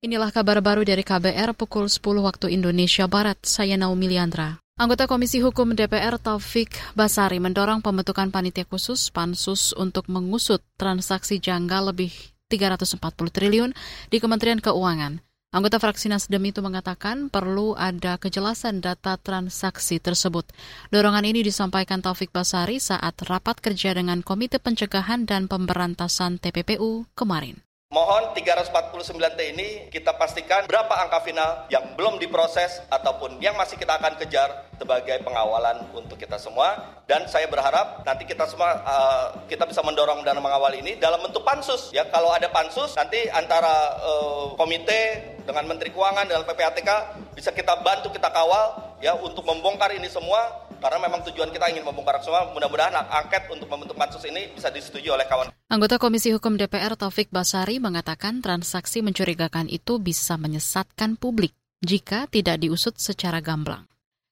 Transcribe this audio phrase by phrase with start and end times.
[0.00, 3.36] Inilah kabar baru dari KBR pukul 10 waktu Indonesia Barat.
[3.44, 4.56] Saya Naomi Liandra.
[4.80, 11.92] Anggota Komisi Hukum DPR Taufik Basari mendorong pembentukan panitia khusus Pansus untuk mengusut transaksi janggal
[11.92, 12.16] lebih
[12.48, 12.96] 340
[13.28, 13.76] triliun
[14.08, 15.20] di Kementerian Keuangan.
[15.52, 20.48] Anggota fraksi Nasdem itu mengatakan perlu ada kejelasan data transaksi tersebut.
[20.88, 27.60] Dorongan ini disampaikan Taufik Basari saat rapat kerja dengan Komite Pencegahan dan Pemberantasan TPPU kemarin.
[27.90, 33.98] Mohon 349T ini kita pastikan berapa angka final yang belum diproses ataupun yang masih kita
[33.98, 34.46] akan kejar
[34.78, 36.78] sebagai pengawalan untuk kita semua.
[37.10, 41.42] Dan saya berharap nanti kita semua uh, kita bisa mendorong dan mengawal ini dalam bentuk
[41.42, 41.90] pansus.
[41.90, 46.90] Ya kalau ada pansus nanti antara uh, komite dengan Menteri Keuangan dengan PPATK
[47.34, 51.84] bisa kita bantu kita kawal ya untuk membongkar ini semua karena memang tujuan kita ingin
[51.84, 52.50] membongkar semua.
[52.56, 55.52] Mudah-mudahan angket untuk membentuk pansus ini bisa disetujui oleh kawan.
[55.70, 61.54] Anggota Komisi Hukum DPR Taufik Basari mengatakan transaksi mencurigakan itu bisa menyesatkan publik
[61.84, 63.86] jika tidak diusut secara gamblang.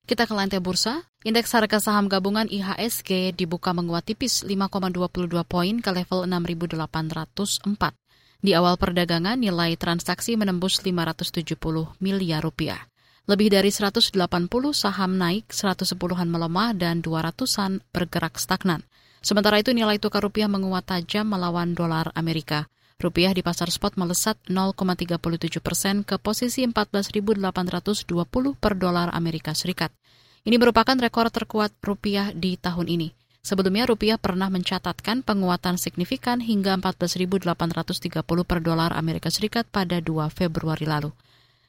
[0.08, 5.90] Kita ke lantai bursa, indeks harga saham gabungan IHSG dibuka menguat tipis 5,22 poin ke
[5.92, 7.92] level 6.804.
[8.40, 11.60] Di awal perdagangan, nilai transaksi menembus 570
[12.00, 12.88] miliar rupiah.
[13.28, 14.16] Lebih dari 180
[14.72, 18.88] saham naik, 110-an melemah, dan 200-an bergerak stagnan.
[19.20, 22.72] Sementara itu nilai tukar rupiah menguat tajam melawan dolar Amerika.
[22.96, 27.36] Rupiah di pasar spot melesat 0,37 persen ke posisi 14.820
[28.56, 29.92] per dolar Amerika Serikat.
[30.48, 33.12] Ini merupakan rekor terkuat rupiah di tahun ini.
[33.44, 40.88] Sebelumnya rupiah pernah mencatatkan penguatan signifikan hingga 14.830 per dolar Amerika Serikat pada 2 Februari
[40.88, 41.12] lalu.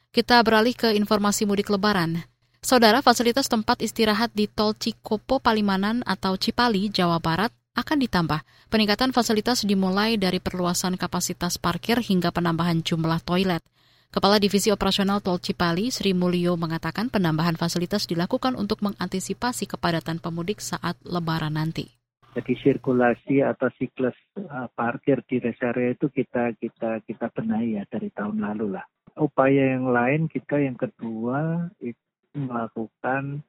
[0.10, 2.26] Kita beralih ke informasi mudik lebaran.
[2.66, 8.42] Saudara, fasilitas tempat istirahat di Tol Cikopo Palimanan atau Cipali, Jawa Barat akan ditambah.
[8.74, 13.62] Peningkatan fasilitas dimulai dari perluasan kapasitas parkir hingga penambahan jumlah toilet.
[14.10, 20.58] Kepala Divisi Operasional Tol Cipali, Sri Mulyo, mengatakan penambahan fasilitas dilakukan untuk mengantisipasi kepadatan pemudik
[20.58, 21.86] saat lebaran nanti.
[22.34, 27.86] Jadi sirkulasi atau siklus uh, parkir di rest area itu kita kita kita benahi ya
[27.86, 28.86] dari tahun lalu lah
[29.20, 32.00] upaya yang lain kita yang kedua itu
[32.34, 33.44] melakukan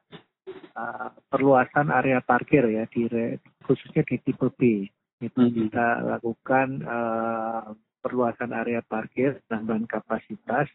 [0.75, 3.07] uh, perluasan area parkir ya di
[3.63, 4.85] khususnya di tipe B
[5.21, 5.53] itu hmm.
[5.53, 5.87] kita
[6.17, 7.71] lakukan uh,
[8.01, 10.67] perluasan area parkir tambahan kapasitas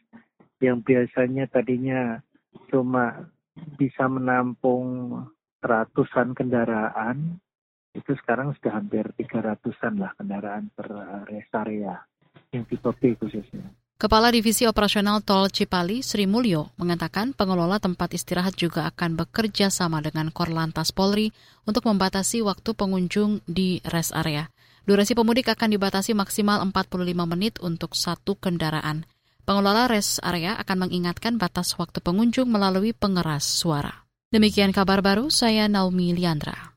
[0.63, 2.23] yang biasanya tadinya
[2.73, 3.29] cuma
[3.77, 5.21] bisa menampung
[5.61, 7.37] ratusan kendaraan
[7.97, 10.89] itu sekarang sudah hampir tiga ratusan lah kendaraan per
[11.29, 11.97] rest area
[12.53, 13.67] yang tipe B khususnya.
[13.97, 20.05] Kepala Divisi Operasional Tol Cipali, Sri Mulyo, mengatakan pengelola tempat istirahat juga akan bekerja sama
[20.05, 21.33] dengan Korlantas Polri
[21.65, 24.53] untuk membatasi waktu pengunjung di rest area.
[24.85, 29.09] Durasi pemudik akan dibatasi maksimal 45 menit untuk satu kendaraan.
[29.49, 34.05] Pengelola rest area akan mengingatkan batas waktu pengunjung melalui pengeras suara.
[34.29, 36.69] Demikian kabar baru, saya Naomi Liandra.